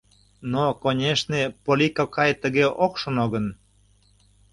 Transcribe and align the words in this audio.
—Но, 0.51 0.63
конешне, 0.81 1.41
Полли 1.63 1.87
кокай 1.97 2.31
тыге 2.41 2.65
ок 2.85 2.93
шоно 3.01 3.25
гын... 3.33 3.45